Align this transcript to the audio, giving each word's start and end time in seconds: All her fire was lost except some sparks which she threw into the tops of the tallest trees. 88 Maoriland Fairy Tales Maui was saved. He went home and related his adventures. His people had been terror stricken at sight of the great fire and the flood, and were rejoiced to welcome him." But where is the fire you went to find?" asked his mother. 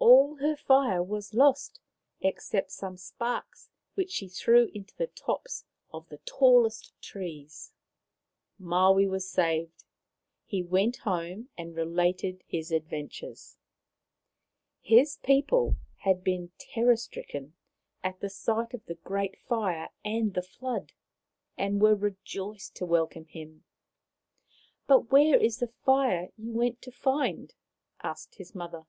All 0.00 0.34
her 0.38 0.56
fire 0.56 1.04
was 1.04 1.34
lost 1.34 1.78
except 2.20 2.72
some 2.72 2.96
sparks 2.96 3.70
which 3.94 4.10
she 4.10 4.26
threw 4.28 4.72
into 4.74 4.96
the 4.96 5.06
tops 5.06 5.66
of 5.94 6.08
the 6.08 6.18
tallest 6.26 7.00
trees. 7.00 7.74
88 8.58 8.66
Maoriland 8.66 8.70
Fairy 8.74 8.96
Tales 8.96 8.96
Maui 8.98 9.06
was 9.06 9.30
saved. 9.30 9.84
He 10.46 10.62
went 10.64 10.96
home 11.04 11.48
and 11.56 11.76
related 11.76 12.42
his 12.48 12.72
adventures. 12.72 13.56
His 14.80 15.18
people 15.18 15.76
had 15.98 16.24
been 16.24 16.50
terror 16.58 16.96
stricken 16.96 17.54
at 18.02 18.18
sight 18.32 18.74
of 18.74 18.84
the 18.86 18.96
great 18.96 19.38
fire 19.38 19.90
and 20.04 20.34
the 20.34 20.42
flood, 20.42 20.92
and 21.56 21.80
were 21.80 21.94
rejoiced 21.94 22.74
to 22.78 22.84
welcome 22.84 23.26
him." 23.26 23.62
But 24.88 25.12
where 25.12 25.36
is 25.38 25.58
the 25.58 25.68
fire 25.68 26.30
you 26.36 26.50
went 26.50 26.82
to 26.82 26.90
find?" 26.90 27.54
asked 28.02 28.34
his 28.34 28.56
mother. 28.56 28.84